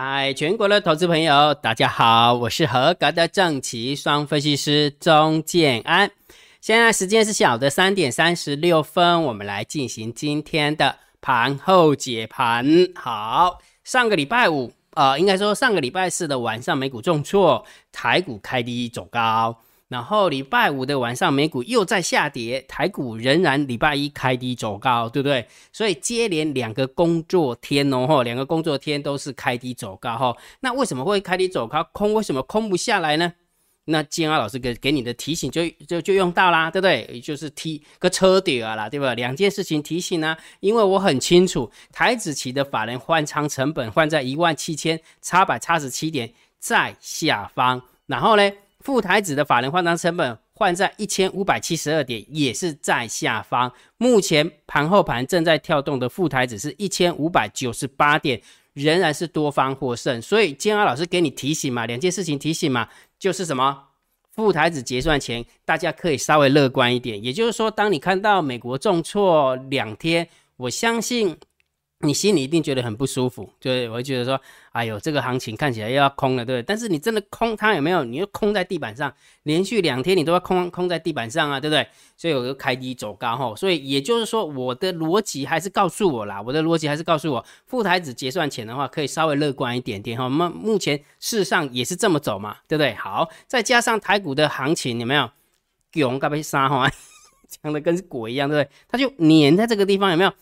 [0.00, 6.08] 嗨，全国的投资朋友，大家好，我是合格的正奇双分析师钟建安。
[6.60, 12.64] 现在时间是小的三点三十六分，我们来进行今天的盘后解盘。
[12.94, 19.58] 好，上个礼拜五，呃，应该说上个礼拜四的晚上，美股重挫，台股开低走高。
[19.88, 25.46] 然后礼拜五的晚上，美股又在下跌，台股仍然礼拜一开低走高，对不对？
[25.72, 30.36] 所以接连两个工作天哦，吼，两个工作天都是开低走高，哈。
[30.60, 31.82] 那为什么会开低走高？
[31.92, 33.32] 空为什么空不下来呢？
[33.86, 37.18] 那金安老师给给你的提醒就就就用到啦，对不对？
[37.20, 39.14] 就是踢个车底啊啦，对吧？
[39.14, 48.52] 两件事情提醒呢，因为我很清楚，台子期的法人换仓成本换在一万七千差百差十七点在下方，然后呢？
[48.88, 53.70] 富台指的法人换仓成本换在一千五百七十二点，也是在下方。
[53.98, 58.40] 目前盘后盘正在跳动的富台指是一千五百九十八点，
[58.72, 60.22] 仍然是多方获胜。
[60.22, 63.78] 所以建安老师给你提醒嘛，两件事情提醒嘛，就是什么？
[64.34, 67.22] 富台指结算前，大家可以稍微乐观一点。
[67.22, 71.36] 也就是说，当你看到美国重挫两天，我相信。
[72.00, 76.62] 你心里一定觉得很不舒服，对，我会觉得说，哎呦，这个行情看起来又要空了，对不对？
[76.62, 78.04] 但是你真的空它有没有？
[78.04, 81.84] 你又空在地板上，连续两天你都要空空在地板上啊，对不对？
[82.16, 90.28] 所以我就开低走高哈，所以也就是说，我的逻辑还是告诉我啦，我的逻辑还是告诉我，副台子结算前的话，可以稍微乐观一点点哈。
[90.28, 92.94] 那目前事实上也是这么走嘛，对不对？
[92.94, 95.28] 好，再加上台股的行情有没有？
[95.90, 96.88] 囧该被杀哈，
[97.48, 98.70] 讲的跟鬼一样，对不对？
[98.86, 100.32] 它就粘在这个地方，有没有？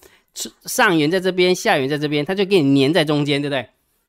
[0.65, 3.69] 上缘在这边，下缘在这边，他就给你粘在中间，对不对？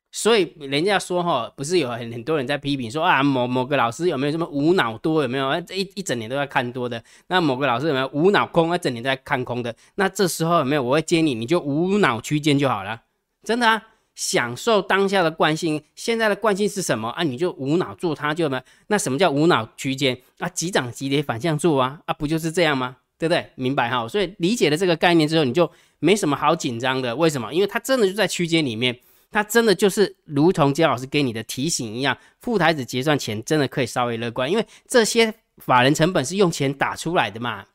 [0.10, 5.62] 所以人家说哈，不是有很很多人在批评说啊，某某个老师有没有什么无脑多，有没有？
[5.62, 7.04] 这一一整年都在看多的。
[7.28, 9.76] 那某个老师有没有无脑空，一整年在看空的？
[9.96, 10.82] 那这时候有没有？
[10.82, 13.02] 我会接你，你就无脑区间就好了。
[13.44, 13.84] 真的啊，
[14.16, 15.84] 享受当下的惯性。
[15.96, 17.24] 现在的惯性是什么啊？
[17.24, 18.60] 你就无脑做它就没。
[18.88, 20.48] 那什么叫无脑区间啊？
[20.50, 22.00] 急涨急跌反向做啊？
[22.06, 22.96] 啊，不就是这样吗？
[23.18, 23.50] 对不对？
[23.56, 24.08] 明白哈？
[24.08, 25.70] 所以理解了这个概念之后，你就。
[26.00, 27.52] 没什么好紧张的，为什么？
[27.52, 28.96] 因为它真的就在区间里面，
[29.32, 37.66] 它真的就是如同姜老师给你的提醒一样，副台子结算前真的可以稍微乐观，因为这些法人成本是用钱打出来的嘛，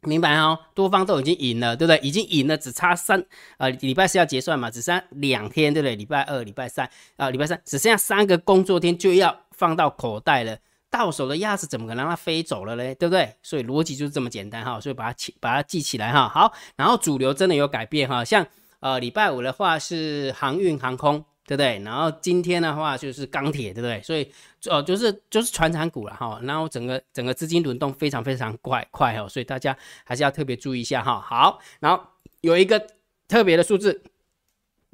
[0.00, 0.58] 明白哦？
[0.74, 2.00] 多方都已经赢了，对不对？
[2.02, 3.24] 已经赢了，只差三
[3.58, 5.94] 呃礼拜四要结算嘛，只剩两天，对不对？
[5.94, 10.58] 礼拜二、礼拜三啊，礼拜三只剩下三个工作天就要放到口袋了。
[10.96, 12.94] 到手的鸭子怎么可能让它飞走了嘞？
[12.94, 13.34] 对不对？
[13.42, 16.28] 所以逻辑就是这么简单哈，所以把它记把它记起来哈。
[16.28, 18.46] 好，然后主流真的有改变哈，像
[18.78, 21.80] 呃礼拜五的话是航运航空，对不对？
[21.84, 24.00] 然后今天的话就是钢铁，对不对？
[24.02, 24.30] 所以
[24.70, 26.38] 呃就是就是船产股了哈。
[26.44, 31.20] 然后整个整个资金轮动非常非常快快哈，所以大家还是要特别注意一下哈。
[31.20, 32.00] 好，然后
[32.42, 32.86] 有一个
[33.26, 34.00] 特别的数字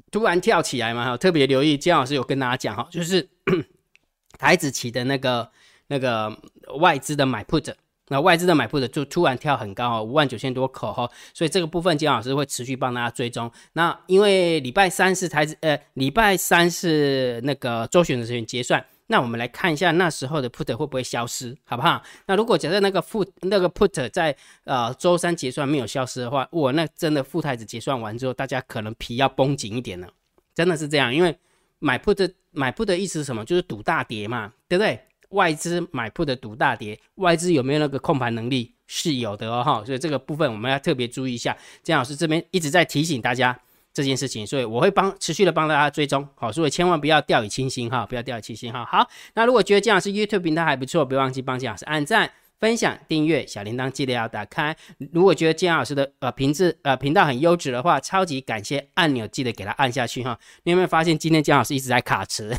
[0.09, 3.29] 突然跳起来嘛哈，特别留意姜老师有跟大家讲哈，就是
[4.39, 5.51] 台子期的那个。
[5.91, 6.33] 那个
[6.79, 7.73] 外资的买 put，
[8.07, 13.51] 那外资的买 put 就突然跳很高哦，五万九千多口哈，所以这个部分金老师会持续帮大家追踪。
[13.73, 22.01] 那因为礼拜三是台子，呃，礼拜三是那个周选择权结算，那我们来看一下那时候的 put 会不会消失，好不好？
[22.25, 30.07] 那如果假设那个副那个 put 在呃周三结算没有消失的话，我，那真的副太子结算完之后，大家可能皮要绷紧一点了，
[30.55, 31.37] 真的是这样，因为
[31.79, 33.43] 买 put 买 put 的意思是什么？
[33.43, 34.97] 就是赌大跌嘛，对不对？
[35.31, 38.73] 外资买铺的赌大跌，外资有没有那个控盘能力？
[38.93, 41.57] 是有的哦，哈，所以这个部分我们要特别注意一下。
[41.81, 43.57] 姜老师这边一直在提醒大家
[43.93, 48.83] 这件事情，所以我会帮持续的帮大家追踪，好，所以千万不要掉以轻心哈，不要掉以轻心哈。
[48.83, 54.75] 好，那如果觉得姜老师 YouTube 平台还不错，别忘记帮姜老师按赞、分享、订阅，小铃铛记得要打开。
[55.13, 60.37] 如果觉得姜老师的呃频质呃频道很优质的话，超级感谢按钮记得给它按下去哈。
[60.63, 62.53] 你有没有发现今天姜老师一直在卡词？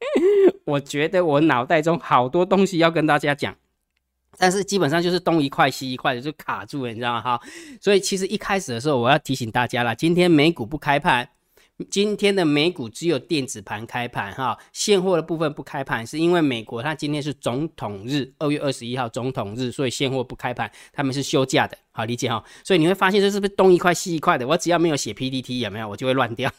[0.64, 3.56] 我觉得我脑袋中好多东西要跟大家讲，
[4.36, 7.20] 但是基本上就是东一块西一块的就卡住了，你知道吗？
[7.20, 7.40] 哈，
[7.80, 11.28] 所以其实一开始的时候我要提醒大家了，今天美股不开盘，
[11.90, 22.44] 今天的美股只有电子盘开盘，哈，现货的部分不开盘，是因为美国它今天是总统日，二月二十一号总统日，所以现货不开盘，他们是休假的，好理解哈。
[22.62, 24.46] 所以你会发现这是不是东一块西一块的？
[24.46, 26.52] 我只要没有写 PPT 有没有，我就会乱掉。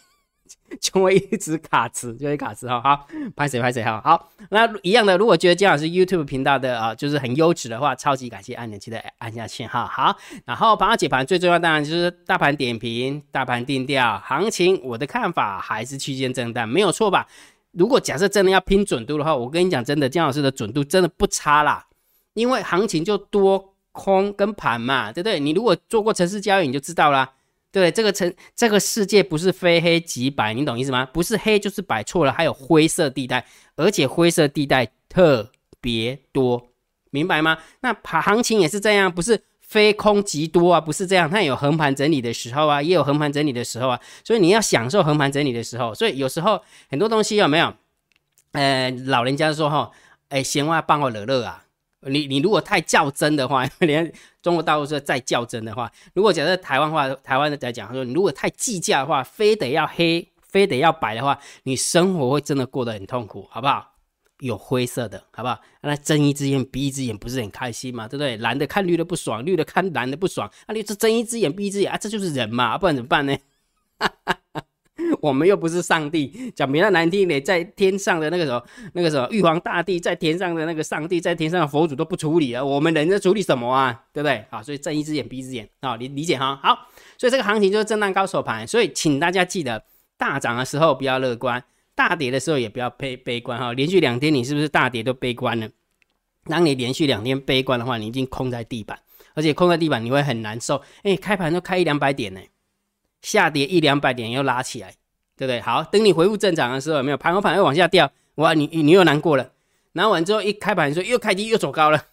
[0.80, 2.82] 就会一直卡词，就会卡词哈。
[2.82, 4.02] 好，拍谁拍谁哈。
[4.04, 9.86] 好，那一样的，如果觉得姜老师 YouTube 频道的啊，就是很优质的话，超级感谢按钮，记得按下去哈。
[9.86, 10.16] 好，
[10.46, 14.80] 然后盘后解盘最重要当然就是大盘点评、大盘定调、行情。
[14.84, 17.28] 我的看法还是区间震荡，没有错吧？
[17.72, 21.86] 如果假设真的要拼准度的话，我跟你讲，真的姜老师的准度真的不差啦，
[22.34, 25.40] 因为行情就多空跟盘嘛，对不对？
[25.40, 27.30] 你如果做过城市交易，你就知道啦。
[27.72, 31.06] 对，这个成这个世界不是非黑即白，你懂意思吗？
[31.06, 33.46] 不是黑就是白，错了，还有灰色地带，
[33.76, 36.70] 而且灰色地带特别多，
[37.12, 37.60] 明白吗？
[37.82, 47.72] 那爬行情也是这样，不是非空即多啊，不是这样，它有横盘整理的时候啊，也有横盘整理的时候啊，所以你要享受横盘整理的时候，所以有时候很多东西有没有？
[48.54, 49.92] 呃，老人家说哈，
[50.30, 51.66] 哎，闲话帮我惹乐啊。
[52.08, 54.12] 你你如果太较真的话， 连
[54.42, 63.96] 中国大陆说再较真的话，如果假设台湾话，台湾的在讲他说，你如果太计较的话，非得要黑，非得要白的话，你生活会真的过得很痛苦，好不好？
[64.40, 65.60] 有灰色的，好不好？
[65.82, 68.08] 那睁一只眼闭一只眼，不是很开心嘛？
[68.08, 68.38] 对不对？
[68.38, 73.38] 蓝的看绿的不爽，绿的看蓝的不爽，啊，你这睁一只眼闭一只眼啊，这就是人嘛，不然怎么办呢？
[74.00, 74.64] 哈哈哈。
[75.22, 78.64] 我们又不是上帝，讲比较难听点，在天上的那个什么，
[78.94, 84.04] 那个什么玉皇大帝，在天上的那个上帝，在天上的佛祖都不处理啊，我们人在处理什么啊？
[84.14, 84.46] 对不对？
[84.50, 86.60] 好，所以睁一只眼闭一只眼啊，你理解哈？
[86.62, 89.84] 好，所以这个行情就是震荡高手盘，所以请大家记得，
[90.18, 91.64] 大涨的时候不要乐观，
[91.96, 93.74] 大跌的时候也不要悲悲观哈。
[93.74, 95.70] 连续两天你是不是大跌都悲观了？
[96.46, 98.98] 当你连续两天悲观的话，你已经空在地板，
[99.36, 100.82] 而且空在地板你会很难受。
[101.04, 102.40] 哎，开盘都开一两百点呢，
[103.22, 104.94] 下跌一两百点又拉起来。
[105.38, 105.62] 对不对？
[105.62, 108.12] 好，等你恢复正常的时候，有没有盘和盘又往下掉？
[108.36, 109.52] 哇，你你又难过了。
[109.94, 112.04] 拿完之后一开盘说又开低又走高了，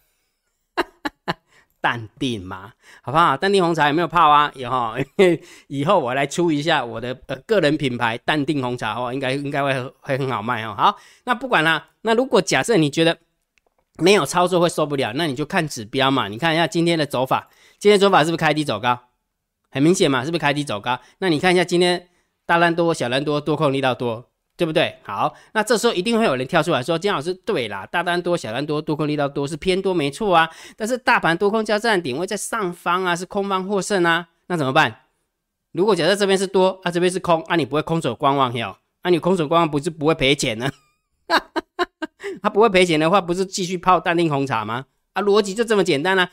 [1.81, 2.71] 淡定嘛，
[3.01, 3.35] 好不好？
[3.35, 4.49] 淡定红茶有没有泡啊？
[4.55, 4.95] 有哈，
[5.67, 10.73] 以后我来出一下我的呃个人品牌淡定红茶哦，应该应该会会很好卖哦。
[10.77, 11.87] 好，那不管了。
[12.03, 13.17] 那如果假设你觉得
[13.97, 16.29] 没有操作会受不了，那你就看指标嘛。
[16.29, 18.97] 你看一下今天的走法，今天走法是不是开低走高？
[19.71, 20.99] 很明显嘛，是不是开低走高？
[21.19, 22.09] 那你看一下今天。
[22.47, 24.99] 大单多，小单多，多空力道多，对不对？
[25.03, 30.49] 好，那这时候一定会有人跳出来说：“金老师，对啦，大单多，小单多，多空力道多是偏多，没错啊。
[30.77, 35.01] 但是大盘多空交战点位在上方啊，是空方获胜啊，那怎么办？
[35.73, 38.77] 如果假设这边是多，啊这边是空，啊你不会空手观望哟？
[39.01, 40.71] 啊你空手观望不是不会赔钱呢？
[42.41, 44.85] 他不会赔钱的话，不是继续泡淡定红茶吗？
[45.11, 46.29] 啊，逻辑就这么简单啊，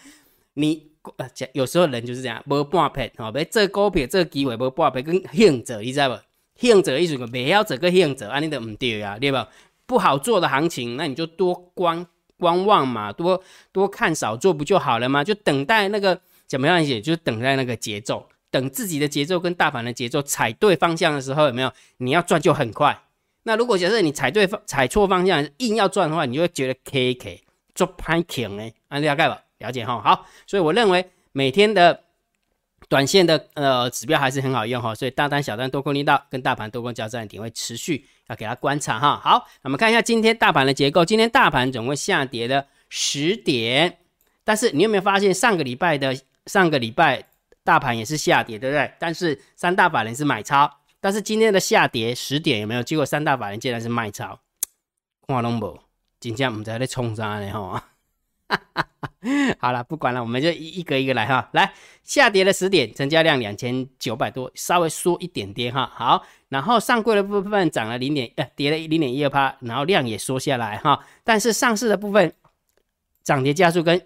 [0.53, 0.94] 你。
[1.17, 6.19] 呃，有时候人就是这样，无半撇吼，别做股票这个机会无半撇，跟兴者你知道不？
[6.57, 9.39] 兴者意思个，未晓做个兴者，安尼都唔对啊，对不？
[9.87, 12.07] 不好做的行情，那你就多观
[12.39, 15.23] 观望嘛，多多看少做不就好了吗？
[15.23, 21.71] 就等待那个怎么样写，就等待那个节奏，等自己的节奏跟大盘的节奏踩对方向的时候，有没有？
[21.99, 22.99] 你要赚就很快。
[23.43, 27.43] 那如果假设你踩对方踩错方向，硬要赚的话，你就会觉得 K K
[27.75, 29.44] 做拍强诶，安了解吧？
[29.65, 32.05] 了解哈，好，所以我认为每天的
[32.89, 39.19] 短线的呃指标还是很好用哈，所以大单、小单、多空力道跟大盘多空交战点会持续要给它观察哈。
[39.25, 43.99] 好，我们看一下今天大盘的结构，今天大盘总共下跌了十点，
[44.45, 46.15] 但是你有没有发现上个礼拜的
[46.47, 47.25] 上个礼拜
[47.65, 48.93] 大盘也是下跌，对不对？
[48.99, 50.71] 但是三大法人是买超，
[51.01, 52.83] 但是今天的下跌十点有没有？
[52.83, 54.39] 结果三大法人竟然是卖超，
[55.27, 55.81] 看拢无，
[56.21, 57.81] 真正唔知咧冲啥咧吼。
[59.59, 61.49] 好了，不管了，我们就一一个一个来哈。
[61.53, 61.73] 来，
[62.03, 65.91] 下跌了十点，成交量两千九百多，稍微缩一点点哈。
[65.95, 71.05] 好，然后上柜的部分涨了零点，呃，跌了零点一二趴，然后量也缩下来哈。
[71.23, 72.33] 但是上市的部分
[73.23, 74.01] 涨跌加速跟。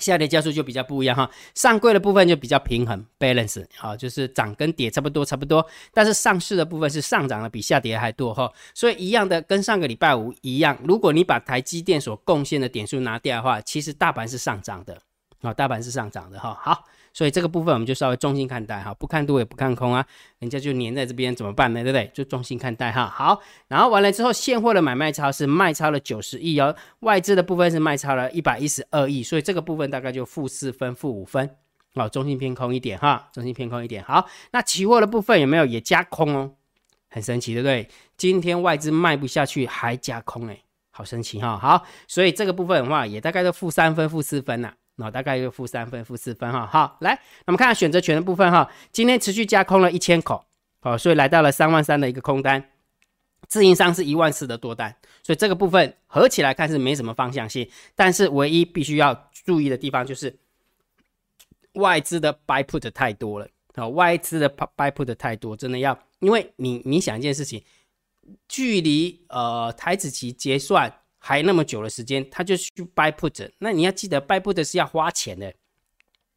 [0.00, 14.98] 下跌加速就比较不一样哈，上柜的部分就比较平衡 balance 好，就是涨跟跌差不多差不多，但是上市的部分是上涨的比下跌还多哈，所以一样的跟上个礼拜五一样，如果你把台积电所贡献的点数拿掉的话，其实大盘是上涨的
[15.42, 16.84] 啊，大盘是上涨的哈，好。
[17.12, 20.04] 所以这个部分我们就稍微中性看待哈，不看多也不看空啊，
[20.38, 21.82] 人家就黏在这边怎么办呢？
[21.82, 22.10] 对不对？
[22.14, 23.06] 就中性看待哈。
[23.06, 31.50] 好，然后完了之后，现货的买卖超是卖超了九十亿哦，外资的部分是卖超了一百一十二亿，所以这个部分大概就负四分、负五分，
[31.94, 34.02] 哦，中性偏空一点哈，中性偏空一点。
[34.04, 36.52] 好，那期货的部分有没有也加空哦？
[37.10, 37.86] 很神奇，对不对？
[38.16, 40.58] 今天外资卖不下去还加空哎，
[40.90, 41.58] 好神奇哈。
[41.58, 44.72] 好，所以这个部分的话也大概都负三分、负四分呐。
[44.96, 46.66] 那大概就负三分、负四分哈。
[46.66, 48.70] 好，来，我们看选择权的部分哈。
[48.92, 50.44] 今天持续加空了一千口，
[50.80, 52.70] 好，所以来到了三万三的一个空单，
[53.48, 57.68] 自营商是一万四的多单，所以这个部分合起来看是没什么方向性。
[57.94, 60.38] 但是唯一必须要注意的地方就是
[61.72, 67.64] 外资的 buy put 太多了啊，外资的 buy put 太多，真的要，因为你你想一件事情，
[68.46, 70.94] 距离呃台子期结算。
[71.24, 75.48] 还那么久的时间，他就去 buy put，那你要记得 buy put 是要花钱的，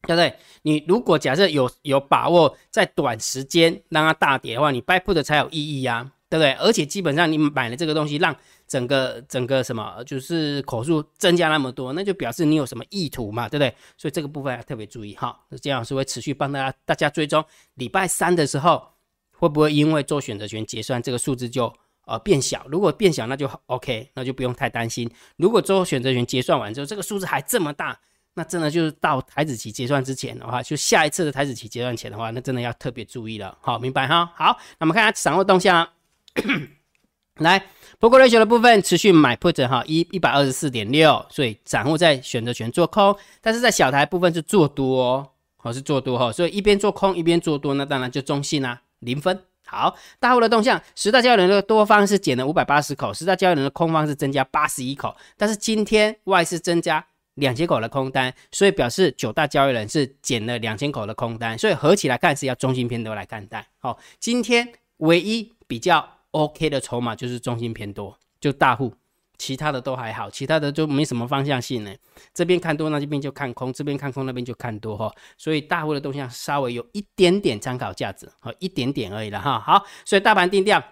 [0.04, 0.36] 对不对？
[0.62, 6.51] 你如果假设有有把握在短时间让它大跌的话，你 buy put 才有意义呀，对不对？
[6.54, 8.36] 而且基本上你买了这个东西，让
[8.68, 13.74] 整个整个什么就是口数增加那么多，那就表示你有什么意图嘛，对不对？
[13.98, 15.36] 所以这个部分要特别注意哈。
[15.50, 18.88] 那姜老师会持续帮大家大家追踪，礼拜三的时候
[19.32, 21.74] 会不会因为做选择权结算这个数字就
[22.05, 22.65] 呃变小？
[22.69, 25.09] 如果变小，那就 OK，那就不用太担心。
[25.38, 28.00] 如果最后选择权结算完之后，这个数字还这么大，
[28.33, 33.57] 那真的就是到台子期结算之前的话，就下一次的台子期结算前的话，那真的要特别注意了。
[33.62, 34.31] 好，明白哈？
[34.35, 35.88] 好，那我们看下掌握动向。
[37.39, 37.62] 来，
[38.00, 45.29] 不过 ratio 的部分持续买 put 哈，一一百二十四点六，所以散户在选择权做空，但是在小台部分是做多，
[45.62, 49.38] 哦是做多哈，所以一边做空一边做多，那当然就中性啦，零分。
[49.75, 57.05] 好，大户的动向，十大交易人的多方是减了五百八十口，十大交易人的空方是增加八十一口，但是今天外是增加
[57.36, 63.67] 两千口的空单，所以表示九大交易人是减了两千口的空单，所以合起来看是要中心偏多来看待。
[63.79, 66.10] 好，今天唯一比较。
[66.36, 68.94] OK 的筹码就是中心偏多，就大户，
[69.38, 71.94] 其他的都还好，其他的就没什么方向性呢。
[72.34, 75.12] 这边看多，那这边就看空；这边看空，那边就看多哈。
[75.38, 79.60] 所以大户的动向稍微有一点点参考价值，和一点点而已了哈。
[79.60, 80.84] 好，所以大盘定调，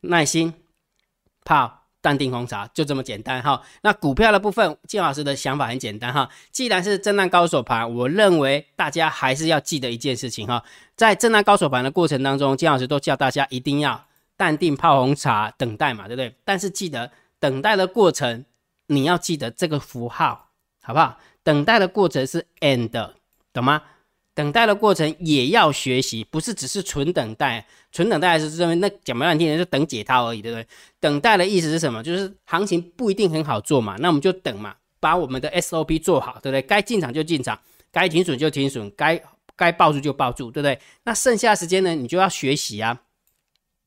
[0.00, 0.52] 耐心，
[1.44, 3.62] 泡淡定红茶，就这么简单哈。
[3.82, 6.28] 那股票的部分，金老师的想法很简单哈。
[6.50, 10.62] 既然是震荡高手盘，我认为大家还是要记得一件事情哈，
[10.96, 14.04] 在震荡高手盘的过程当中，金老师都叫大家一定要。
[14.38, 16.32] 淡定泡红茶，等待嘛，对不对？
[16.44, 18.44] 但是记得等待的过程，
[18.86, 20.50] 你要记得这个符号，
[20.82, 21.18] 好不好？
[21.42, 23.10] 等待的过程是 and，
[23.52, 23.82] 懂吗？
[24.34, 30.66] 等待的过程也要学习，不是只是纯等待，纯等待是认为那讲不难听的就等解套而已，对不对？
[31.00, 32.02] 等待的意思是什么？
[32.02, 36.62] 就是行情不一定很好做嘛，那我们就等嘛，把我们的 SOP 做好，对不对？
[36.62, 37.58] 该进场就进场，
[37.90, 39.20] 该停损就停损，该
[39.56, 40.78] 该抱住就抱住，对不对？
[41.02, 43.00] 那剩下时间呢，你就要学习啊。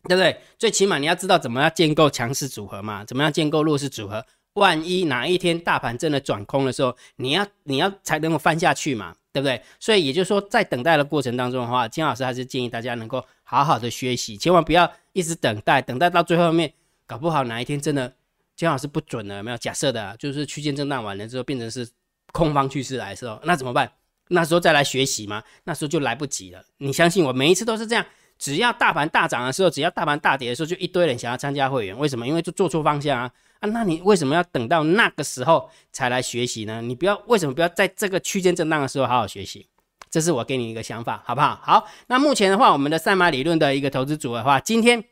[0.03, 0.35] 对不对？
[0.57, 4.25] 最起码你要知道怎么样建构强势组合嘛，怎么样建构弱势组合。
[4.55, 9.61] 万一哪一天大盘真的转空的时候，你要你要才能够翻下去嘛，对不对？
[9.79, 16.73] 所以也就是说，在等待的过程当中的话，金老师还是建议大家能够好好的学习，千万不要一直等待，等待到最后面，
[17.07, 18.13] 搞不好哪一天真的
[18.57, 21.87] 金老师不准了，没有假设的，就是区间震荡完了之后变成是
[22.33, 23.89] 空方趋势来的时候，那怎么办？
[24.27, 25.41] 那时候再来学习吗？
[25.63, 26.61] 那时候就来不及了。
[26.79, 28.05] 你相信我，每一次都是这样。
[28.41, 31.95] 只要大盘大涨的时候，只要大盘大跌的时候，就一堆人想要参加会员。
[31.95, 32.27] 为什么？
[32.27, 33.69] 因为就做错方向啊啊！
[33.69, 36.81] 那你为什么要等到那个时候才来学习呢？
[36.81, 39.67] 你不要为什么不要在这个区间震荡的时候好好学习？
[40.09, 41.59] 这是我给你一个想法，好不好？
[41.61, 45.03] 好，那目前的话，我们的赛马理论的一个投资组合的话，今天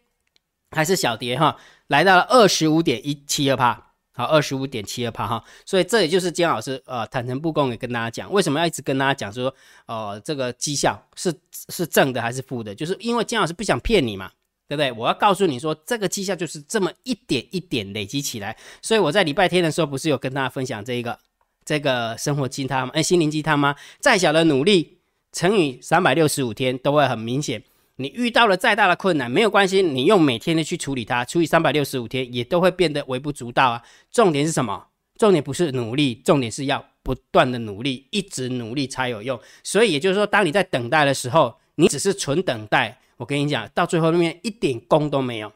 [0.72, 1.56] 还是小跌哈，
[1.86, 3.89] 来到了二十五点一七二帕。
[4.20, 11.34] 好，二十五点七二帕哈，所以这也就是姜老师呃坦诚不公也跟大家讲，为什么要一直跟大家讲说，呃这个绩效是
[11.70, 14.30] 是正的还是负的，就是因为姜老师不想骗你嘛，
[14.68, 14.92] 对不对？
[14.92, 21.18] 我要告诉你说，这个绩效就是这么一点一点累积起来，所以我在礼拜天的时候不是有跟大家分享这一个
[21.64, 22.92] 这个生活鸡汤吗？
[22.94, 23.74] 哎，心灵鸡汤吗？
[24.02, 24.98] 再小的努力
[25.32, 27.64] 乘以三百六十五天都会很明显。
[28.02, 33.84] 你遇到了再大的困难没有关系，你用每天的去处理它，除以三百六十五天，也都会变得微不足道啊。
[34.10, 34.88] 重点是什么？
[35.18, 39.38] 重点不是努力，重点是要不断的努力，一直努力才有用。
[39.66, 45.52] 所以也就是说，当你在等待的时候，你只是纯等待，我跟你讲，到最后面一点功都没有，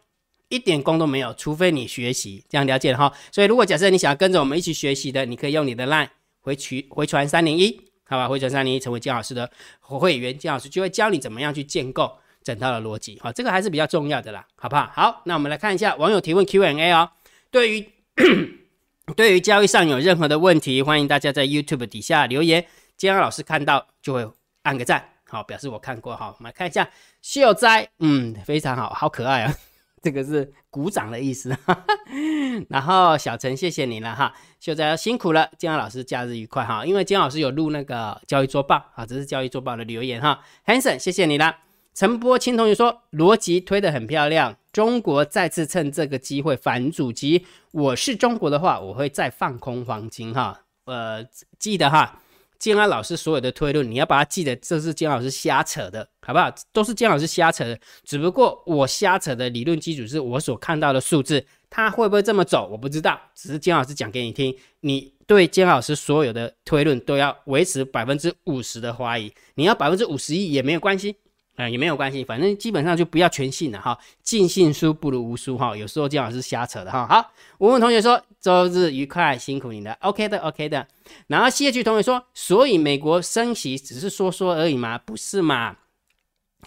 [0.50, 3.10] 一点功都没有，除非你学习，这样了解哈。
[3.32, 6.10] 所以如果假设你想要跟着我们一起学习的，你可以用你的 line
[6.42, 8.28] 回取回传三零一，好吧？
[8.28, 12.18] 回传三零一成为姜老师的会员，姜老师就会教你怎么样去建构。
[12.44, 14.92] 整套的逻辑，好，这个还是比较重要的啦，好不好？
[14.94, 17.10] 好，那我们来看一下网友提问 Q&A 哦。
[17.50, 17.90] 对于
[19.16, 22.66] 对于交易上有任何的问题，欢迎大家在 YouTube 底下留言，
[22.98, 24.28] 金安老师看到就会
[24.64, 26.28] 按个赞，好，表示我看过哈。
[26.38, 26.90] 我们来看一下
[27.22, 29.54] 秀哉，嗯，非常好，好可爱啊，
[30.02, 31.54] 这个是鼓掌的意思。
[31.54, 31.86] 哈 哈
[32.70, 41.58] 然后小陈，谢谢你了哈，秀哉辛苦了，金安老师假日愉快哈，因为金老师有录那个交易周报啊，这是交易周报的留言哈，Hanson，谢谢你了。
[41.94, 47.46] 陈波清同学说：“逻辑推得很漂亮，中国再次趁这个机会反阻击。
[47.70, 50.60] 我是中国的话，我会再放空黄金哈。
[50.86, 51.24] 呃，
[51.60, 52.20] 记得哈，
[52.58, 56.52] 建安老师所有的推论，你要把它记得，这是建安老师瞎扯的，好不好？
[56.72, 64.56] 都是建安老师瞎扯的，只不过我瞎扯的理论基础是我所看到的数字，它会不会这么走，我不知道，只是建老师讲给你听。
[64.80, 71.18] 你对金老师所有的推论都要维持百分之五十的怀疑，你要百分之五十一也没有关系。”
[71.56, 73.98] 啊，也没有关系，反正基本上就不要全信了哈。
[74.24, 77.06] 尽信书不如无书哈，有时候姜老师瞎扯的哈。
[77.08, 80.88] 好，我问同学说周日愉快，辛苦你了，OK 的，OK 的。
[81.28, 85.76] 然后谢曲同学说，所以美国升息只是说说而已嘛，不是嘛？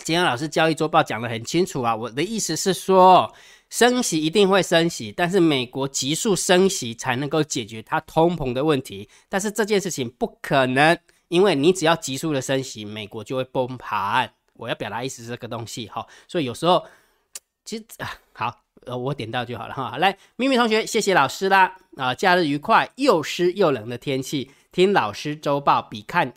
[0.04, 3.34] 今天老师交易周报讲的很清楚啊，我的意思是说，
[3.68, 9.08] 升息一定会升息，但是美国急速升息才能够解决它通膨的问题。
[9.28, 14.30] 但是这件事情不可能，因为你只要急速的升息，美国就会崩盘。
[14.58, 16.84] 我要表达意思是这个东西哈，所以有时候
[17.64, 19.96] 其实啊好，呃，我点到就好了哈。
[19.98, 22.14] 来，咪咪同学，谢谢老师啦啊！
[22.14, 26.34] 假日愉快，又湿又冷的天气，听老师周报比看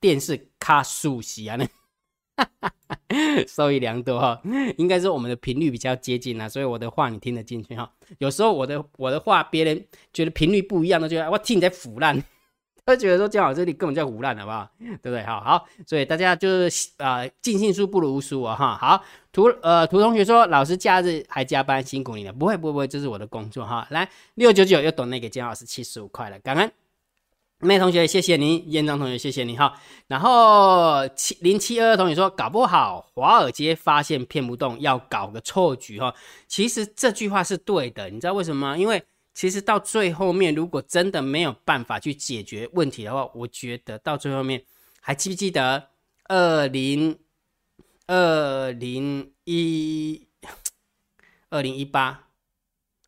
[0.00, 1.66] 电视卡舒息啊呢！
[3.46, 4.40] 收益良多哈，
[4.78, 7.92] 应该是我们的频率比较接近啊，所以我的话你听得进去哈。
[8.18, 12.22] 有时候我的我的话，别人觉得频率不一样的，就我听你在腐烂，
[12.84, 14.68] 他觉得说姜老师你根本叫胡烂，好不好？
[14.80, 15.22] 对不对？
[15.24, 18.76] 好好，所以大家就是啊，尽信书不如无书啊哈。
[18.76, 22.32] 好，图呃图同学说，老师假日还加班，辛苦你了。
[22.32, 23.86] 不会不会不会，这是我的工作哈。
[23.90, 26.72] 来六九九又懂那个姜老师七十五块了，感恩。
[27.64, 29.72] 妹同学，谢谢你；燕章同学，谢谢你哈。
[30.08, 36.12] 然后七零七二同学说，搞不好华尔街发现骗不动，要搞个错局哈。
[36.48, 38.76] 其实这句话是对的，你知道为什么吗？
[38.76, 39.00] 因为
[39.34, 44.64] 其实到最后面，如果真的没有办法去解决问题的话，我觉得到最后面，
[45.00, 45.88] 还记不记得
[46.24, 47.18] 二零
[48.06, 50.26] 二零一
[51.50, 52.28] 二零一八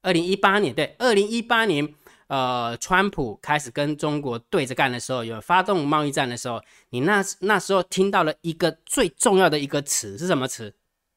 [0.03, 0.75] 二零一八年？
[0.75, 1.95] 对，二零一八年。
[2.27, 10.75] 呃，川普开始跟中国对着干的时候，有发动贸易战的时候，你那那时候听到了一个最重要的一个词是什么词？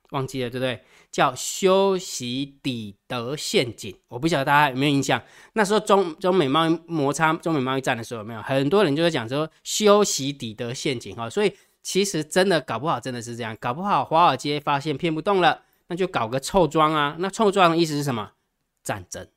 [0.10, 0.84] 忘记了对不对？
[1.18, 3.98] 叫修昔底德陷阱。
[4.08, 5.20] 我不晓得大家有没有印象？
[5.54, 11.16] 那时候中中美贸易摩擦、中美贸易战的时候，有没有很多人就在讲说修昔底德陷阱？
[11.16, 17.16] 哈，所以其实真的搞不好真的是这样，搞不好华尔街发现骗不动了，那就搞个臭庄啊。
[17.18, 18.34] 那臭庄的意思是什么？
[18.84, 19.28] 战争。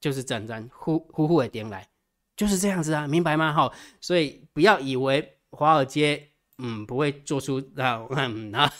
[0.00, 1.86] 就是战争呼呼呼的点来，
[2.34, 3.52] 就是这样子啊，明白吗？
[3.52, 3.70] 哈，
[4.00, 8.72] 所以不要以为华尔街嗯不会做出啊嗯啊，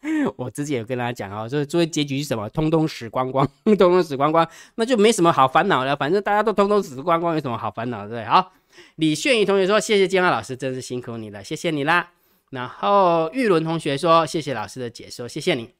[0.36, 2.48] 我之前有跟大家讲啊，就是作为结局是什么？
[2.50, 5.96] 通通死光光， 通通死光光，那就没什么好烦恼了。
[5.96, 8.24] 反正大家都通通死光光，有什么好烦恼对？
[8.24, 8.52] 好，
[8.96, 12.10] 李炫宇同学说：“谢谢建浩老师，真是辛苦你了，谢谢你啦。”
[12.50, 15.70] 然后玉伦同学说：“谢谢老师的解说，谢谢你。”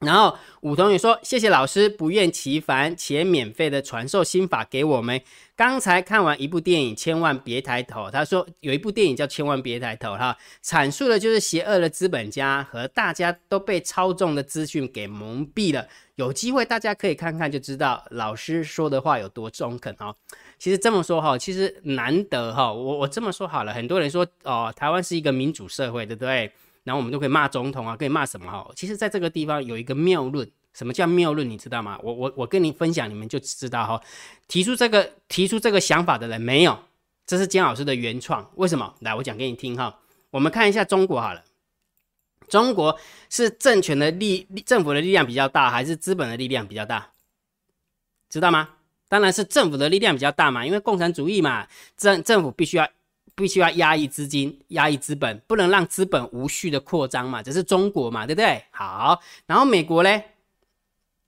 [0.00, 5.18] 然后武同学说：“谢谢老师不厌其烦且免费的传授心法给我们。
[5.56, 8.10] 刚才看完一部电影，千万别抬头。
[8.10, 15.88] 他说有一部电影叫《千万别抬头》，哈，阐述的就是邪恶的资本家和大家都被操纵的资讯给蒙蔽了。
[16.16, 20.14] 有机会大家可以看看，就知道老师说的话有多中肯哦。
[20.58, 22.70] 其实这么说哈，其实难得哈。
[22.70, 26.52] 我我这么说好了，很多人说哦，台湾是一个民主社会，对不对？”
[26.86, 28.70] 然后我们都可以骂总统啊，可以骂什么哈？
[28.76, 31.50] 其实，在这个地方有一个谬论，什么叫谬论？
[31.50, 31.98] 你知道吗？
[32.00, 34.00] 我我我跟你分享，你们就知道哈。
[34.46, 36.78] 提出这个提出这个想法的人没有，
[37.26, 38.48] 这是姜老师的原创。
[38.54, 38.94] 为什么？
[39.00, 39.98] 来，我讲给你听哈。
[40.30, 41.42] 我们看一下中国好了，
[42.48, 42.96] 中国
[43.28, 47.10] 是政权的力政府的力量比较大，还是资本的力量比较大？
[48.30, 48.68] 知道吗？
[49.08, 52.88] 当然是政府的力量比较大嘛，因为共产主义嘛，政政府必须要。
[53.36, 58.64] 必须要压抑资金，压抑资本，不能让资本无序的扩张嘛，这是中国嘛，对不对？
[58.70, 60.30] 好，然后美国嘞，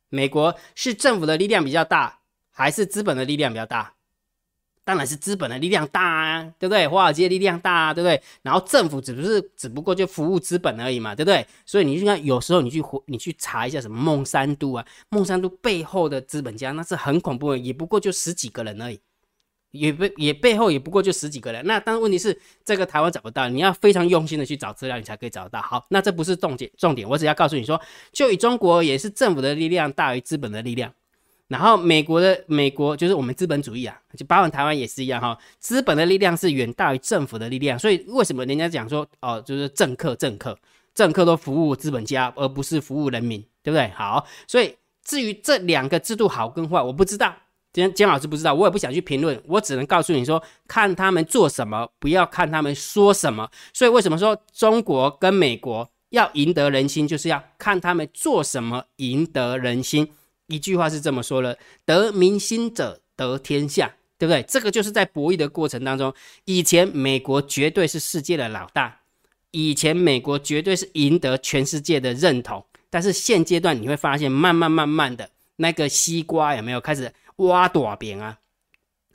[0.08, 3.92] 美国是政府的力量比较大，还是资本的力量比较大？
[4.84, 6.88] 当然是资本的力量大啊，对不对？
[6.88, 8.22] 华尔街力量大啊，对不对？
[8.40, 11.46] 然后政府只不是只不过就服务资本而已嘛，对不对？
[11.66, 18.98] 所以你就看，有时候你去你去查一下什么孟山都啊，孟山都背后的资本家那是很恐怖的，也不过就十几个人而已。
[19.70, 25.60] 也不也背后也不过就十几个人，那但是问题是这个台湾找不到，你要非常用心的去找资料，你才可以找得到。
[25.60, 27.80] 好，那这不是重点，重点我只要告诉你说，
[28.12, 30.90] 就以中国也是政府的力量大于资本的力量，
[31.48, 40.58] 然后美国的美国就是我们资本主义啊，就包含台湾也是一样哈，资本的力量是远大于政府的力量，所以为什么人家讲说哦，就是政客政客
[40.94, 43.88] 政客都服务资本家，而不是服务人民，对不对？
[43.90, 47.34] 好，所以至于这两个制度好跟坏，我不知道。
[47.78, 53.48] 今姜老师不知道，我也不想去评论，我只能告诉你说，看他们做什么，不要看他们说什么。
[53.72, 60.08] 所以为什么说中国跟美国要赢得人心，就是要看他们做什么赢得人心。
[60.48, 64.42] 一句话是这么说的：得民心者得天下，对不对？
[64.42, 66.12] 这个就是在博弈的过程当中，
[66.46, 69.00] 以前美国绝对是世界的老大，
[69.50, 72.64] 以前美国绝对是赢得全世界的认同。
[72.90, 77.12] 但是现阶段你会发现，慢慢慢慢的那个西瓜有没有开始？
[77.38, 78.38] 挖多边啊，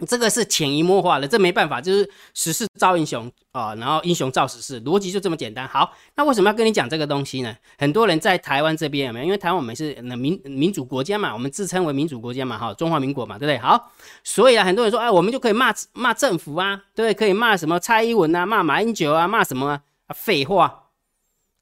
[0.07, 5.67] 这个是潜移默化的，这没办法，就是时势造英雄啊，然后英雄造时势，逻辑就这么简单。
[5.67, 7.55] 好，那为什么要跟你讲这个东西呢？
[7.77, 9.25] 很多人在台湾这边有没有？
[9.25, 13.57] 因为台湾我们是民民主国家嘛，我们自称为民主国家嘛，哈，中华民国嘛，对不对？
[13.59, 13.91] 好，
[14.23, 17.13] 所以啊，很多人说，哎，我们就可以骂骂政府啊，对不对？
[17.13, 20.15] 可以骂什么蔡英文啊，骂马英九啊，骂什么啊？
[20.15, 20.89] 废话，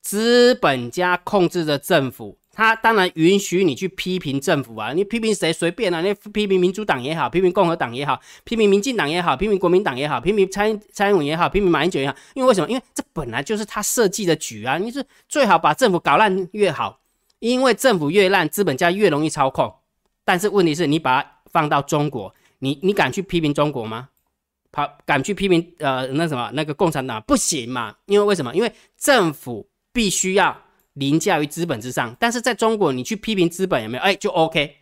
[0.02, 2.38] 资本家控制着政府。
[2.62, 12.70] 他当然允许你去批评政府啊，你批评谁随便啊，你批评民主党也好，批评共和党也好，批评民进党也好，批评国民党也好，批评蔡蔡英文也好，批评马英九也好，因为为什么？
[12.70, 17.00] 因为这本来就是他设计的局啊，你是最好把政府搞烂越好，
[17.40, 19.74] 因为政府越烂，资本家越容易操控。
[20.24, 24.10] 但是问题是你把它放到中国，你你敢去批评中国吗？
[24.72, 27.96] 跑敢去批评呃那什么那个共产党不行嘛？
[28.06, 28.56] 因为为什么？
[28.56, 30.56] 因为政府必须要。
[30.94, 34.04] 凌驾于资本之上，但是在中国，你去批评资本有没有？
[34.04, 34.76] 哎，就 OK，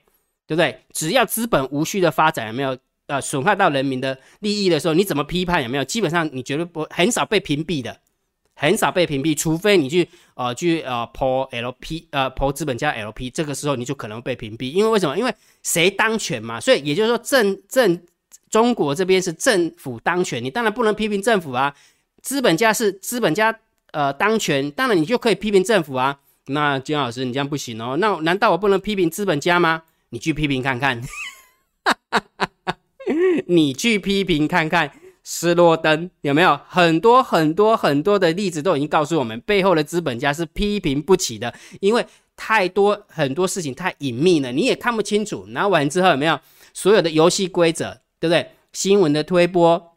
[0.47, 0.81] 对不对？
[0.93, 2.77] 只要资本无序的发展有没有？
[3.07, 5.83] 呃，损害到人民的利益的时候，你怎么批判有没有？
[5.83, 7.99] 基本上你绝对不很少被屏蔽的，
[8.53, 15.17] 很少被屏蔽，除非你去呃去呃抛 LP 呃抛资本家 LP，这个时候你就可能被屏蔽，因为为什么？
[15.17, 17.99] 因为谁当权嘛，所以也就是说政政
[18.51, 21.75] 中国这边是政府当权，你当然不能批评政府啊，
[22.21, 23.59] 资本家是资本家。
[23.91, 26.19] 呃，当权当然你就可以批评政府啊。
[26.47, 27.95] 那金老师，你这样不行哦。
[27.97, 29.83] 那难道我不能批评资本家吗？
[30.09, 30.99] 你去批评看看，
[33.45, 34.91] 你去批评看看，
[35.23, 42.03] 斯诺登有没有很多很多很多的例子都已经告诉我们，背后的资本家是批评不起的，因为
[42.35, 45.45] 太多很多事情太隐秘了，你也看不清楚。
[45.49, 46.39] 拿完之后有没有
[46.73, 48.51] 所有的游戏规则，对不对？
[48.73, 49.95] 新闻的推播。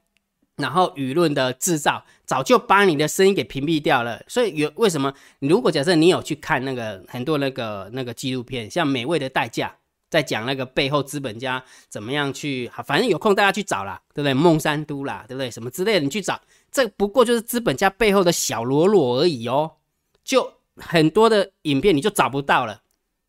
[0.56, 5.12] 然后舆论的制造早就把你的声音给屏蔽掉了，所以有为什么？
[5.38, 9.68] 如果假设你有去看那个很多那个那个纪录片，像《美味的代价》，
[10.10, 14.34] 在讲那个背后资本家怎么样去，反正有空大家去找啦，对不对？
[14.34, 15.50] 孟山都啦，对不对？
[15.50, 16.38] 什么之类的，你去找，
[16.70, 19.72] 这不过就是资本家背后的小喽啰而已哦。
[20.22, 22.82] 就很多的影片你就找不到了，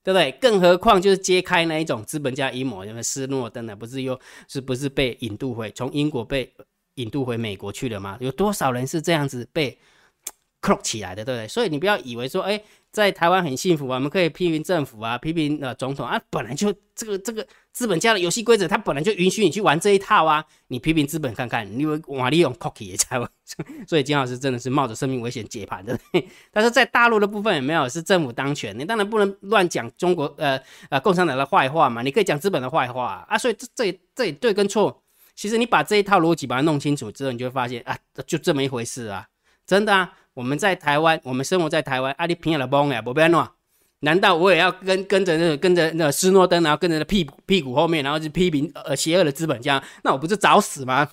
[0.03, 0.31] 对不对？
[0.33, 6.53] 更何况就是揭开那一种资本家阴谋，因为斯诺登的不是又是不是被引渡回从英国被。
[6.95, 8.17] 引渡回美国去了吗？
[8.19, 9.77] 有多少人是这样子被
[10.61, 11.47] clock 起来的，对不对？
[11.47, 20.45] 所以你不要以为说，哎，在台湾很幸福啊，我们可以批评政府啊，批评呃总统啊，本来就这个这个资本家的游戏规则，他本来就允许你去玩这一套啊。
[20.67, 23.29] 你批评资本看看，你瓦利用 cookie 也在玩，
[23.85, 25.99] 所以金老师真的是冒着生命危险解盘的。
[26.49, 28.73] 但是在大陆的部分有没有是政府当权？
[28.79, 30.57] 你当然不能乱讲中国呃
[30.89, 33.37] 呃共产党的坏话嘛，你可以讲资本的坏话啊。
[33.37, 35.02] 所以这这这对跟错。
[35.35, 39.27] 其实你把这一套逻辑把它弄清楚之后，你就会发现啊，就这么一回事啊，
[39.65, 40.13] 真的啊。
[40.33, 43.47] 我们在台湾，我们生活在台湾，阿里平亚的崩哎，不要弄。
[43.99, 49.81] 难道我也要跟跟着那个跟着那个斯诺登，然后跟着那屁股屁股后面，然后去批评呃邪恶的资本家？
[50.03, 51.09] 那我不是找死吗？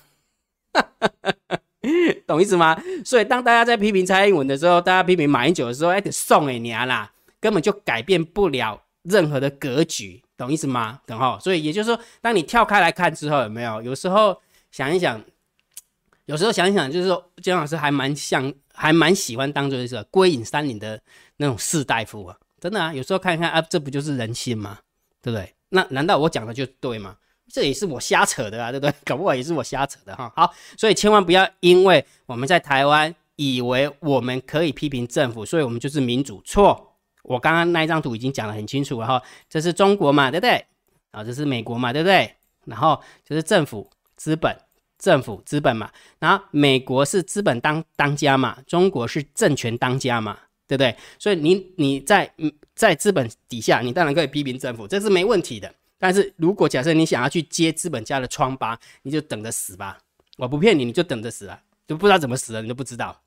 [2.25, 2.81] 懂意思吗？
[3.05, 10.23] 所以当大家在批评蔡英文的时候，大家批评马英九的时候，哎，得送给你啦，根本就改变不了任何的格局。
[10.41, 10.99] 懂意思吗？
[11.05, 13.81] 等候，所以也就是说，当你跳开来看之后，有没有？
[13.81, 15.23] 有时候想一想，
[16.25, 21.01] 有时候想一想，就是说，姜老师还蛮像，还蛮喜欢当做是归隐山林的
[21.37, 22.93] 那种士大夫啊，真的啊。
[22.93, 24.79] 有时候看一看啊，这不就是人心吗？
[25.21, 25.53] 对不对？
[25.69, 27.15] 那难道我讲的就对吗？
[27.53, 28.93] 这也是我瞎扯的啊，对不对？
[29.05, 30.31] 搞不好也是我瞎扯的哈。
[30.35, 36.90] 好，所以千万不要因为我们在台湾以为我们可以批评政府，所以我们就是民主，错。
[37.23, 40.65] 我刚刚那一张图已经讲得很清楚了哈，这是中国嘛，对不对？
[41.11, 42.35] 啊，这是美国嘛，对不对？
[42.65, 44.55] 然后就是政府资本，
[44.97, 45.91] 政府资本嘛。
[46.19, 50.95] 然后美国是资本当当家嘛，中国是政权当家嘛，对不对？
[51.19, 52.31] 所以你你在
[52.75, 55.73] 在资本底下，你当然可以批评政府，这是没问题的。
[55.99, 59.99] 但是如果假设你想要去揭资本家的疮疤，你就等着死吧！
[60.37, 61.61] 我不骗你，你就等着死啊！
[61.87, 63.20] 就不知道怎么死了，你都不知道。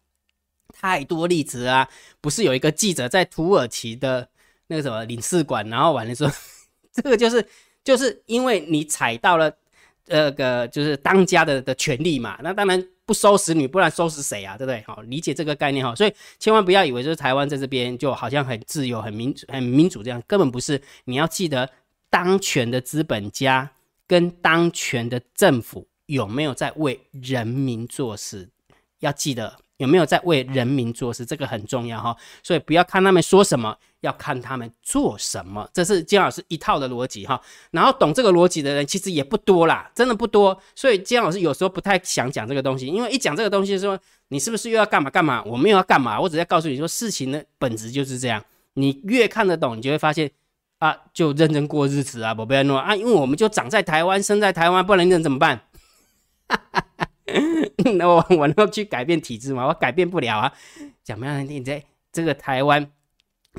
[0.77, 1.89] 太多例子啊！
[2.21, 4.29] 不是有一个记者在土耳其的
[4.67, 6.31] 那个什么领事馆，然后完了说，
[6.93, 7.47] 这个就是
[7.85, 9.55] 就是因为你踩到了
[10.05, 14.57] 这个就是当家的的权利嘛，那当然不收拾你，不然收拾谁啊？
[14.57, 14.83] 对不对？
[14.87, 20.81] 好，理解这个概念哈，所以千万不要以为就是台湾在这边就好像很自由、很民主、很民主这样，根本不是。
[21.05, 21.69] 你要记得，
[22.11, 23.71] 当权的资本家
[24.07, 28.49] 跟当权的政府有没有在为人民做事，
[29.01, 29.64] 要记得。
[29.79, 31.25] 有没有在为人民做事？
[31.25, 35.69] 这个很重要哈，所以不要看他们说什么，要看他们做什么。
[35.73, 37.41] 这是金老师一套的逻辑哈。
[37.73, 40.57] 然后懂这个逻辑的人其实也不多啦，真的不多。
[40.75, 45.43] 所以金老师有时候不太想讲这个东西，因为一讲这个东西说你是不是又要干嘛干嘛？
[45.45, 48.43] 我没有要干嘛，我只在告诉你说事情的本质就是这样。
[48.75, 50.31] 你越看得懂，你就会发现
[50.79, 55.61] 啊，就认真过日子啊，不要弄啊，因为我们就长在台湾，生在台湾，不然能怎么办？
[57.97, 59.67] 那我我能够去改变体制吗？
[59.67, 60.53] 我改变不了啊！
[61.03, 61.47] 怎么样？
[61.47, 61.83] 你在
[62.13, 62.91] 这个台湾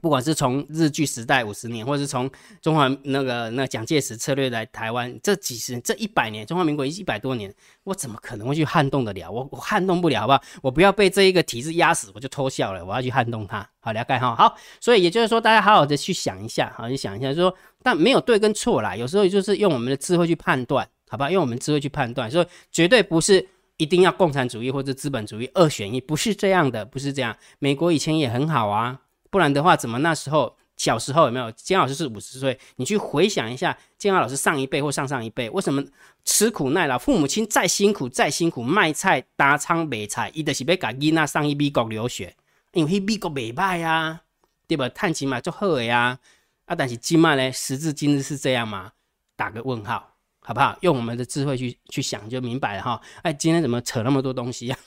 [0.02, 2.30] 不管是从日据时代五十年，或者是从
[2.62, 7.54] 中华那个那蒋介石策略来台湾这几十年这一百年，中华民国一百多年，
[7.86, 9.32] 我怎么可能会去撼动得了？
[9.32, 10.42] 我我撼动不了，好不好？
[10.62, 12.86] 我不要被这一个体制压死，我就偷笑了。
[12.86, 14.36] 我要去撼动它，好了解哈。
[14.36, 21.32] 好，所以也就是说，大家好好的去想一下，好，去想一下，就说但没有对跟错啦，有时候就是用我们的智慧去判断，好吧？
[21.32, 23.48] 用我们智慧去判断，所以绝对不是
[23.78, 27.36] 一定要共产主义或者资本主义二选一，不是这样的，不是这样。
[27.60, 29.02] 美国以前也很好啊。
[29.30, 31.52] 不然的话，怎么那时候小时候有没有？
[31.52, 35.84] 金老师是五十岁，你去回想一下，金老师上一辈或上上一辈，为什么
[36.24, 36.98] 吃苦耐劳？
[36.98, 42.34] 父母亲再辛苦再辛苦，卖菜搭仓卖菜，伊就是要赶囡仔上一美国留学，
[42.72, 44.22] 因为去美国未歹呀，
[44.68, 44.88] 对吧？
[44.90, 46.18] 探亲嘛就好呀。
[46.66, 48.94] 啊，但是今嘛呢，时至今日是这样吗？
[49.36, 50.15] 打个问号，
[50.46, 50.78] 好不好？
[50.82, 53.02] 用我们的智慧去去想，就明白了哈。
[53.24, 54.78] 哎，今天怎么扯那么多东西呀？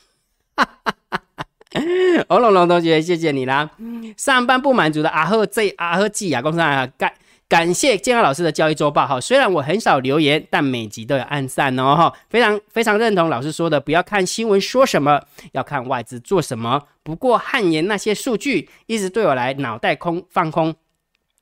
[2.28, 3.70] 哦龙龙同学，谢谢你啦！
[4.16, 7.12] 上班不满足的阿赫 Z 阿赫 G 啊，公司啊，感
[7.48, 9.20] 感谢健康老师的教育周报哈。
[9.20, 12.12] 虽然我很少留言，但每集都有按赞哦哈。
[12.28, 16.82] 非常非常认同老师说的，不要看新闻说什么，要看外资做什么。
[17.02, 20.74] 不过汗颜那些数据一直对我来脑袋空放空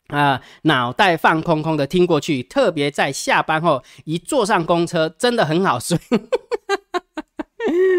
[0.08, 5.98] 啊，脑袋放空空的听过去，特别在下班后一坐上公车，真的很好睡。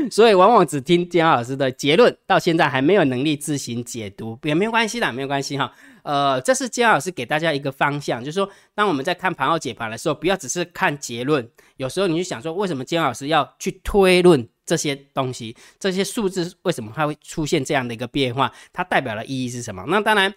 [0.09, 5.69] 所以往往只听姜老师的结论，到现在还没有能力自行解读，也没有关系啦，没有关系哈。
[6.03, 18.49] 呃，这是姜老师给大家一个方向，就是说，当我们在看盘后解盘的时候，不要只是看结论，有时候你就想说，为什么姜老师要去推论这些东西，这些数字为什么它会出现这样的一个变化？
[18.71, 19.83] 它代表的意义是什么？
[19.89, 20.33] 那当然，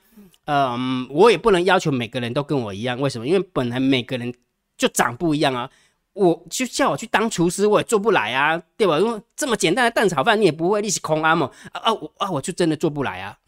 [0.53, 3.27] 嗯，我也不能要求每个人都跟我一样，为什么？
[3.27, 4.35] 因为本来每个人
[4.77, 5.71] 就长不一样啊。
[6.13, 8.99] 我就叫我去当厨师，我也做不来啊，对吧？
[8.99, 11.49] 因为这么简单的蛋炒饭你也不会，你是空阿嘛？
[11.71, 13.39] 啊啊我啊我就真的做不来啊，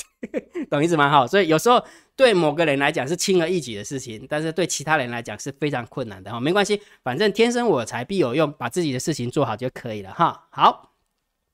[0.70, 1.08] 懂意思吗？
[1.08, 1.82] 哈，所以有时候
[2.14, 6.38] 对某个人来讲是轻而易举的事情，但是对其他人来讲是非常困难的哈。
[6.38, 10.46] 没关系，反正天生我材必有用，把自己的事情做好就可以了哈。
[10.50, 10.91] 好，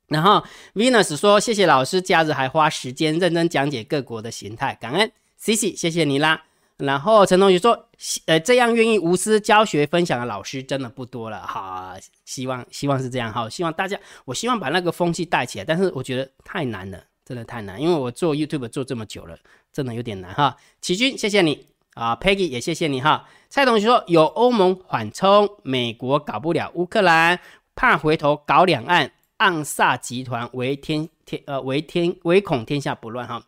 [0.09, 0.43] 然后
[0.75, 6.45] Venus 说谢谢老师，假日还花时间认真讲解各国的形态，感恩 Cici，谢谢你啦。
[6.79, 7.89] 然后陈同学说
[8.27, 11.97] ：“呃，这样愿意无私教学分享的老师真的不多了哈。
[12.25, 13.51] 希望希望是这样哈。
[13.51, 15.65] 希望大家，我希望把那个风气带起来。
[15.65, 17.83] 但是我觉得太难了，真的太难。
[17.83, 19.37] 因为我做 YouTube 做这么久了，
[19.73, 20.57] 真的有点难哈。
[20.81, 23.29] 齐军，谢谢你啊，Peggy 也谢谢你哈。
[23.49, 27.41] 蔡同学说有欧盟缓冲，美国搞不了乌克兰，
[27.75, 33.43] 怕回头搞两岸，暗萨集团唯天天呃唯天唯恐天下不乱哈。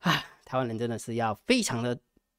[0.00, 1.98] 啊，台湾人真的是要非常的。”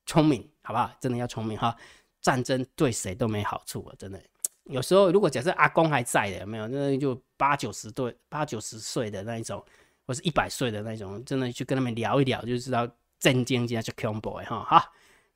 [0.10, 0.91] 聪明，好不好？
[1.00, 1.76] 真的要聪明哈！
[2.19, 3.93] 战争对谁都没好处啊！
[3.95, 4.19] 真的，
[4.63, 6.67] 有时候如果假设阿公还在的，有没有？
[6.67, 9.63] 那就八九十岁、八九十岁的那一种，
[10.08, 14.65] 或是一百岁的那一种，真的去跟他们聊一聊，就知道震惊，今天是 Kong Boy 哈！
[14.67, 14.84] 好，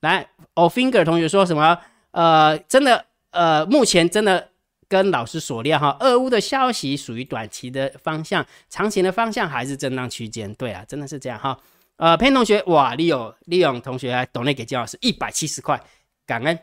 [0.00, 1.80] 来，O Finger 同学说什么？
[2.10, 4.50] 呃，真的，呃，目前真的
[4.88, 10.52] 跟老师所料哈，俄乌的消息属于短期的方向，长期的方向还是震荡区间。
[10.54, 11.58] 对啊，真的是这样哈。
[11.96, 15.80] 呃，潘同学，哇，利用利用同学还懂内给姜老师一百七十块，
[16.26, 16.58] 感恩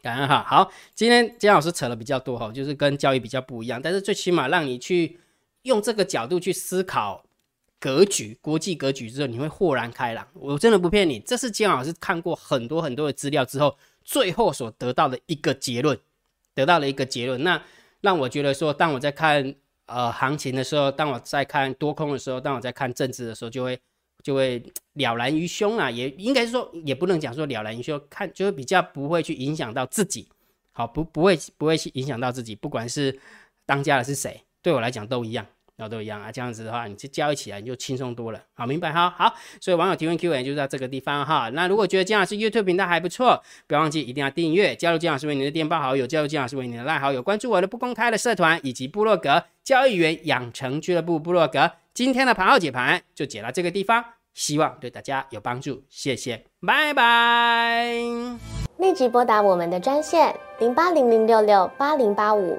[0.00, 0.44] 感恩哈。
[0.46, 5.18] 好，今天姜老师扯了比较多哈，就是跟教育比较不一样，但是最起码让你去
[5.62, 7.24] 用这个角度去思考
[7.80, 10.26] 格局、国际格局之后，你会豁然开朗。
[10.34, 15.98] 我真的不骗你，这是姜老师看过很多很多的资料之后，最后所得到的一个结论，
[16.54, 17.42] 得到了一个结论。
[17.42, 17.62] 那
[18.00, 19.54] 让我觉得说，当我在看
[19.86, 23.80] 呃行情的时候，当我在看多空的时候，当我在看政治的时候，就会。
[24.22, 24.58] 就会
[24.94, 30.26] 了然于胸啊，也应该是说，也不能讲说了然于胸，看就会比较不会去影响到自己，
[30.72, 33.20] 好不不会不会去影响到自己，不管是
[33.66, 51.72] 当家的是谁，对我来讲都一样，那都一样啊，这样子的话，你就交易起来你就轻松多了，好明白哈，好，所以网友提问 Q&A 就在这个地方哈，那如果觉得姜老师 YouTube 频道还不错，不要忘记一定要订阅，加入姜老师为你的电报好友，加入姜老师为你的赖好友，关注我的不公开的社团以及部落格交易员养成俱乐部部落格。
[51.92, 57.92] 今天的盘后解盘就解到这个地方，希望对大家有帮助，谢谢，拜拜。
[58.78, 62.58] 立即拨打我们的专线零八零零六六八零八五